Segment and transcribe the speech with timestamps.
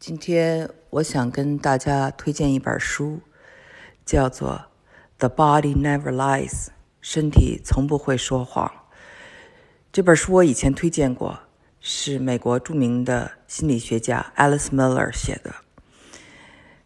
[0.00, 3.20] 今天我想跟大家推荐一本书，
[4.06, 4.64] 叫做
[5.18, 6.48] 《The Body Never Lies》，
[7.02, 8.72] 身体从不会说谎。
[9.92, 11.40] 这本书我以前推荐过，
[11.80, 15.56] 是美国著名的心理学家 Alice Miller 写的。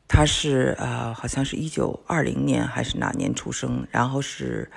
[0.08, 4.72] 他是呃，好像是一九二零年还是哪年出生，然后是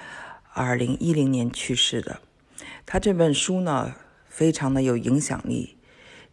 [0.53, 2.21] 二零一零年去世的。
[2.85, 3.95] 他这本书呢，
[4.29, 5.76] 非常的有影响力。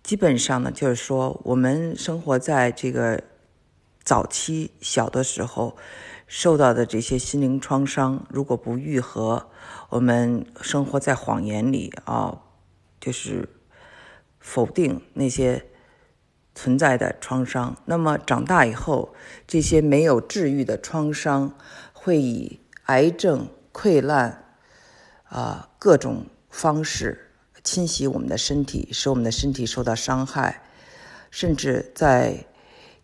[0.04, 3.24] 基本上呢，就是说，我们生活在这个
[4.02, 5.78] 早期小的时候
[6.26, 9.48] 受到的这些心灵创伤，如果不愈合，
[9.88, 12.42] 我们生活在谎言里啊，
[13.00, 13.48] 就是
[14.38, 15.64] 否定那些
[16.54, 17.74] 存在的创伤。
[17.86, 19.14] 那么长大以后，
[19.46, 21.56] 这些没有治愈的创伤
[21.94, 24.44] 会以癌症、溃烂
[25.24, 27.23] 啊各种方式。
[27.64, 30.62] 侵袭我们的身体，使我们的身体受到伤害，
[31.30, 32.46] 甚至在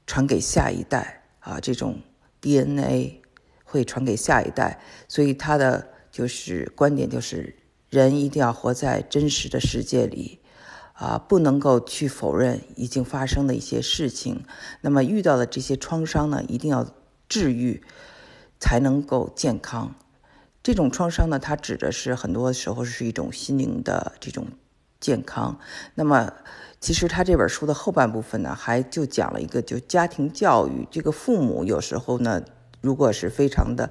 [0.07, 1.99] 传给下一代啊，这种
[2.41, 3.23] DNA
[3.65, 4.79] 会传给下一代。
[5.09, 7.57] 所以他的就是观点就是，
[7.89, 10.41] 人一定要活在真实的世界里
[10.93, 14.45] 啊，不能够去否认已经发生的一些事情。
[14.83, 16.87] 那么遇到的这些创伤呢，一定要
[17.29, 17.83] 治愈，
[18.59, 19.95] 才能够健康。
[20.63, 24.47] 这种创伤呢，它指的是很多时候是一种心灵的这种
[25.01, 25.59] 健康。
[25.95, 26.31] 那么，
[26.81, 30.87] 其实他这本书的后半部分呢，还就讲了一个，就家庭教育。
[30.91, 32.43] 这个父母有时候呢，
[32.83, 33.91] 如果是非常的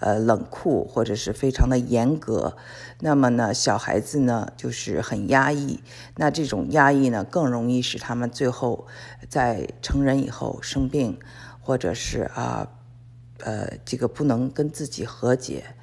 [0.00, 2.56] 呃冷酷，或者是非常的严格，
[3.00, 5.80] 那么呢，小孩子呢就是很压抑。
[6.16, 8.86] 那这种压抑呢，更容易使他们最后
[9.28, 11.18] 在成人以后生病，
[11.60, 12.66] 或者是啊
[13.40, 15.74] 呃这个不能跟自己和解。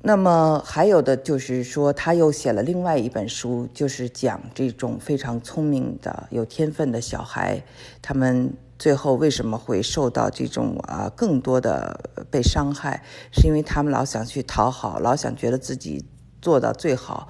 [0.00, 7.60] 那么还有的就是说，他又写了另外一本书，就是讲这种非常聪明的、有天分的小孩，
[8.00, 11.98] 他们最后为什么会受到这种啊更多的
[12.30, 16.04] 被伤害，是因为他们老想去讨好，老想觉得自己
[16.40, 17.28] 做到最好，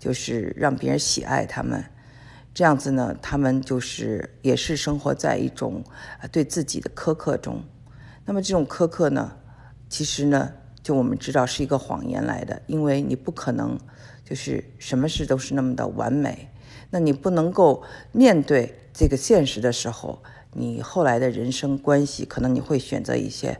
[0.00, 1.84] 就是让别人喜爱他们。
[2.52, 5.84] 这样子呢，他们就是也是生活在一种
[6.32, 7.62] 对自己的苛刻中。
[8.24, 9.36] 那么这种苛刻呢，
[9.88, 10.52] 其实呢。
[10.82, 13.78] 就我们知道是一个谎言来的，因为你不可能
[14.24, 16.48] 就是什么事都是那么的完美。
[16.90, 20.22] 那你不能够面对这个现实的时候，
[20.52, 23.58] 你后来的人生关系可能你会选择一些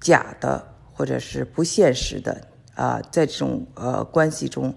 [0.00, 4.74] 假的或者是不现实的啊，在这种呃关系中，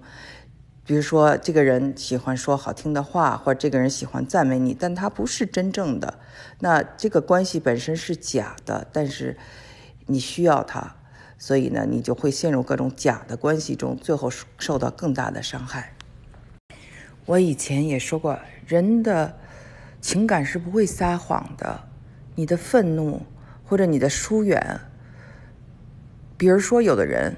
[0.86, 6.20] 比如说这个人喜欢说好听的话，或者这个人喜欢赞美你，但他不是真正的。
[6.60, 9.38] 那这个关系本身是假的，但是
[10.06, 10.96] 你需要他。
[11.38, 15.94] 所以呢，你就会陷入各种假的关系中，最后受到更大的伤害。
[17.26, 19.38] 我以前也说过，人的
[20.00, 21.90] 情感是不会撒谎的。
[22.36, 23.26] 你的愤怒
[23.64, 24.80] 或者你的疏远，
[26.38, 27.38] 比如说有的人，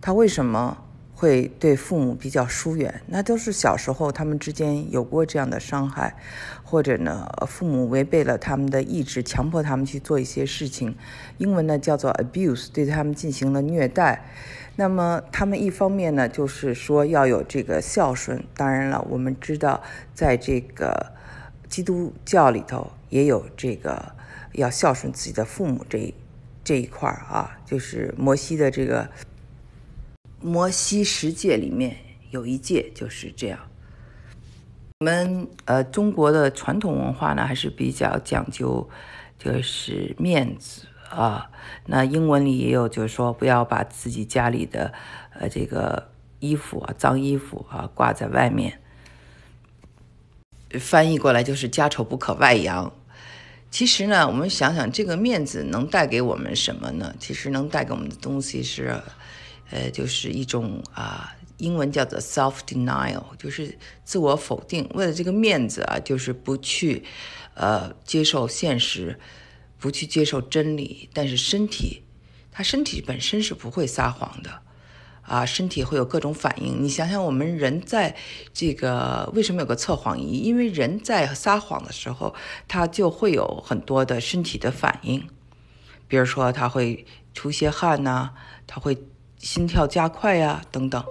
[0.00, 0.84] 他为什么？
[1.20, 6.16] 会对父母比较疏远，那都是小时候他们之间有过这样的伤害，
[6.64, 10.96] 或者呢，父母违背了他们的意志，强迫他们去做一些事情，
[11.36, 14.24] 英文呢叫做 abuse，对他们进行了虐待。
[14.76, 18.42] 那么他们一方面呢，就是说要有这个孝顺。
[18.56, 19.82] 当然了，我们知道，
[20.14, 21.12] 在这个
[21.68, 24.12] 基督教里头也有这个
[24.52, 26.14] 要孝顺自己的父母这
[26.64, 29.06] 这一块儿啊，就是摩西的这个。
[30.42, 31.96] 摩西十诫里面
[32.30, 33.58] 有一诫就是这样。
[35.00, 38.88] 我们呃中国的传统文化呢还是比较讲究，
[39.38, 41.50] 就是面子啊。
[41.86, 44.92] 那英文里也有，就是说不要把自己家里的
[45.38, 48.80] 呃这个衣服啊脏衣服啊挂在外面。
[50.78, 52.90] 翻译过来就是家丑不可外扬。
[53.70, 57.14] 其实呢，我们想想这个面子能带给我们什么呢？
[57.18, 58.98] 其实能带给我们的东西是。
[59.70, 64.88] 呃，就是一种啊，英文叫做 self denial，就是自我否定。
[64.94, 67.04] 为了这个面子啊，就是不去
[67.54, 69.20] 呃接受现实，
[69.78, 71.08] 不去接受真理。
[71.12, 72.02] 但是身体，
[72.50, 74.62] 他身体本身是不会撒谎的
[75.22, 76.82] 啊，身体会有各种反应。
[76.82, 78.16] 你想想，我们人在
[78.52, 80.38] 这个为什么有个测谎仪？
[80.38, 82.34] 因为人在撒谎的时候，
[82.66, 85.28] 他就会有很多的身体的反应，
[86.08, 88.30] 比如说他会出些汗呐，
[88.66, 88.98] 他会。
[89.40, 91.02] 心跳加快呀，等等。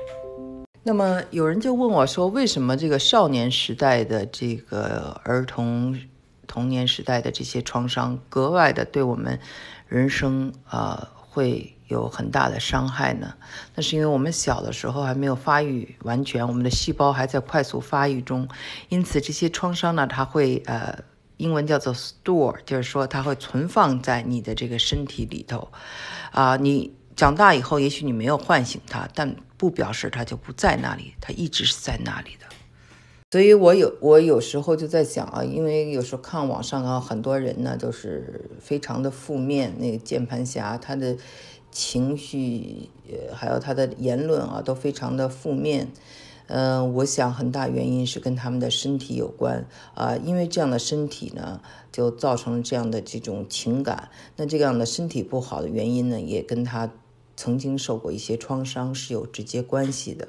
[0.83, 5.99] 那么有人就问我说：“为什么这个少年时代的这个儿童
[6.47, 9.39] 童年时代的这些创伤格外的对我们
[9.87, 13.33] 人生啊会有很大的伤害呢？
[13.73, 18.47] 那是因为我们小的时候还没有发育完全，我们的细胞还在快速发育中，
[18.89, 20.99] 因此这些创伤呢，它会呃，
[21.37, 25.71] 英文叫做 store，就是说它会存放在你的这个身体里头，
[26.31, 32.45] 啊，你长大以后，也许你没有唤醒它，但不表示它就不在那里，它一直是在那里的。
[33.29, 39.75] 所以，我有我有时候就在想啊，因为有时候看网上啊，很多人呢都是非常的负面。
[39.79, 41.17] 那个键盘侠，他的
[41.69, 42.89] 情绪，
[43.33, 45.89] 还有他的言论啊，都非常的负面。
[46.47, 51.59] 嗯，我想很大原因是跟他们的身体有关啊，因为这样的身体呢，
[51.91, 54.09] 就造成了这样的这种情感。
[54.37, 56.89] 那这样的身体不好的原因呢，也跟他
[57.39, 60.27] 曾经受过一些创伤是有直接关系的。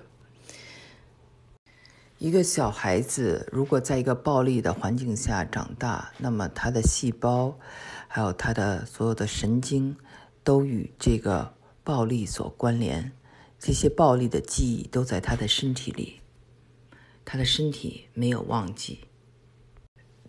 [2.19, 7.59] 一个小孩子如果在一个暴力的环境下长大，那么他的细胞，
[8.07, 9.97] 还有他的所有的神经，
[10.45, 11.53] 都与这个
[11.83, 13.11] 暴力所关联。
[13.59, 16.21] 这些暴力的记忆都在他的身体里，
[17.25, 19.01] 他的身体没有忘记。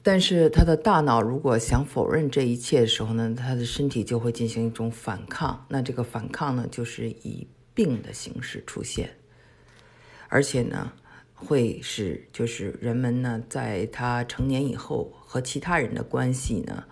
[0.04, 5.66] 但是他的大脑如果想否认这一切的时候呢，他的身体就会进行一种反抗。
[5.70, 9.10] 那这个反抗呢，就是以病的形式出现，
[10.28, 10.94] 而且呢。
[11.44, 16.84] 会使就是人们呢，在他成年以后和其他人的关系呢，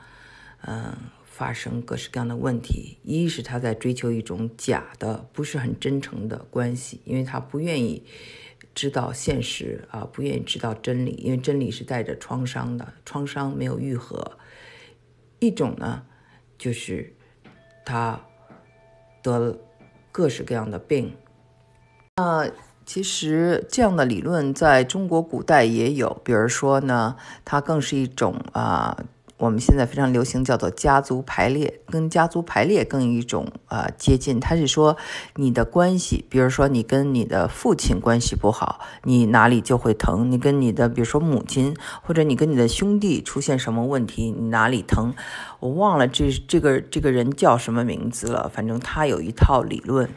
[0.65, 2.97] 嗯，发生各式各样的问题。
[3.03, 8.03] 一是他在追求一种假的、不是很真诚的关系，因为他不愿意
[8.79, 14.37] 知道现实啊，不愿意知道真理，因为真理是带着创伤的，创伤没有愈合。
[15.39, 16.01] 一种呢，
[16.57, 17.13] 就是
[17.85, 18.21] 他
[19.21, 19.57] 得了
[20.13, 21.13] 各式各样的病，
[22.15, 22.45] 啊。
[22.85, 28.97] 其实这样的理论在中国古代也有，比如说呢，它更是一种啊，
[29.39, 34.37] 我们现在非常流行叫做家族排列，跟家族排列更一种啊接近。
[34.37, 34.97] 它是说
[35.35, 45.13] 你的关系，比如说你跟你的父亲关系不好，你哪里就会疼；你跟你的比如说母亲，或者你跟你的兄弟出现什么问题，你哪里疼？
[45.61, 50.09] 我忘了这这个这个人叫什么名字了，反正他有一套理论。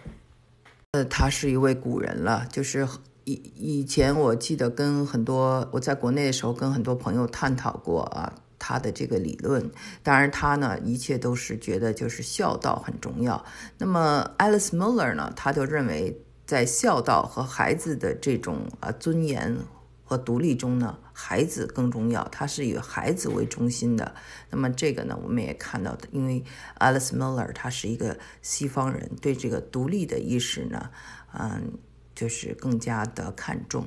[0.91, 2.89] 呃，他是一位古人了，就是
[3.23, 9.69] 以以前我记得跟很多我在国内的时候跟很多朋友探讨过啊，他的这个理论。
[10.05, 13.45] 当然，他呢一切都是觉得就是孝道很重要。
[13.79, 19.59] 那么，Alice Miller 呢，他就认为在孝道和孩子的这种啊尊严。
[20.05, 24.15] 和独立中呢，孩子更重要，他是以孩子为中心的。
[24.51, 26.45] 那么这个呢，我们也看到的，因为
[26.81, 30.91] Alice Miller 他是一个西方人，对这个独立的意识呢，
[31.33, 31.79] 嗯，
[32.15, 33.87] 就是更加的看重。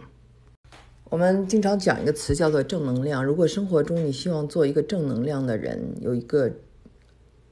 [1.10, 3.24] 我们经常讲一个词叫做正能量。
[3.24, 6.52] 如果生活中你希望做一个正能量的人，有一个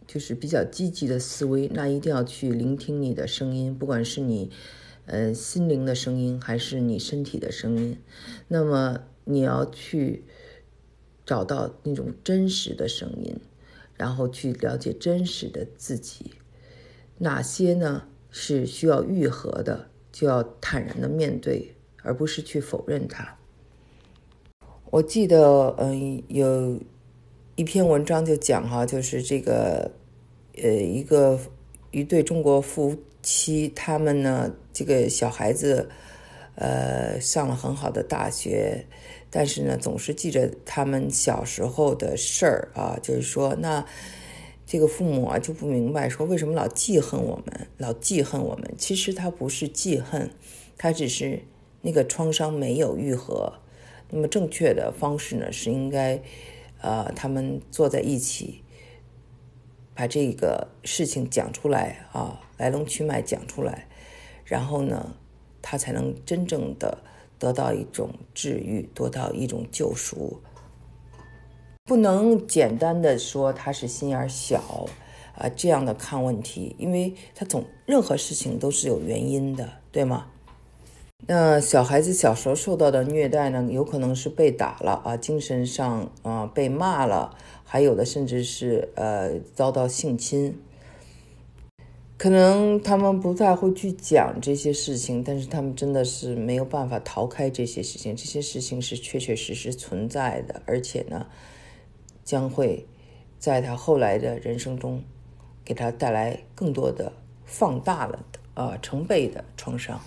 [0.07, 4.51] 就是比较积极的思维，那一定要去聆听你的声音，不管是你。
[5.05, 7.97] 呃，心灵的声音还是你身体的声音？
[8.47, 10.23] 那么你要去
[11.25, 13.35] 找到那种真实的声音，
[13.97, 16.31] 然后去了解真实的自己。
[17.17, 23.37] 哪些呢是需要愈合的，就要坦然的面对，而不是去否认它。
[24.93, 26.79] 我记得，嗯，有
[27.55, 29.89] 一篇文章就讲哈，就是这个，
[30.61, 31.39] 呃，一个
[31.89, 32.95] 一对中国夫。
[33.23, 35.89] 妻，他们呢，这个小孩子，
[36.55, 38.85] 呃，上了很好的大学，
[39.31, 43.83] 但是呢，总是记着他们小时候的事儿啊，就是说，那
[44.67, 48.71] 这个父母啊就不明白，说为什么老记恨我们，老记恨我们？
[48.77, 50.29] 其实他不是记恨，
[50.77, 51.41] 他只是
[51.81, 53.53] 那个创伤没有愈合。
[54.13, 56.21] 那么正确的方式呢，是应该，
[56.81, 58.61] 呃，他们坐在一起。
[59.95, 63.87] 把这个事情讲出来啊，来龙去脉讲出来，
[64.43, 65.15] 然后呢，
[65.61, 66.97] 他才能真正的
[67.37, 70.41] 得到一种治愈，得到一种救赎。
[71.83, 74.87] 不能简单的说他是心眼小
[75.35, 80.32] 啊，这样的看问题，因为他总任何事情都是有原因的，对吗？
[81.25, 87.35] 那小孩子小时候受到的虐待呢，有可能是被打了啊，精神上啊被骂了。
[87.63, 90.61] 还有的甚至是呃遭到性侵，
[92.17, 101.25] 可能他们不太会去讲这些事情，但是他们真的是没有办法逃开这些事情，这些事情是确确实实存在的，而且呢，
[102.23, 102.85] 将会
[103.39, 105.01] 在他后来的人生中
[105.63, 107.11] 给他带来更多的
[107.45, 109.99] 放大了的呃成倍的创伤。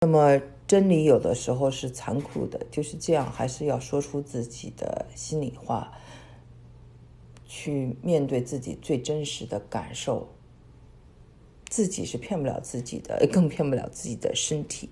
[0.00, 5.92] 那么真理有的时候是残酷的，就是这样，还是要说出自己的心里话。
[7.50, 10.28] 去面对自己最真实的感受，
[11.70, 14.90] 自己是骗不了自己的，更骗不了自己的身体。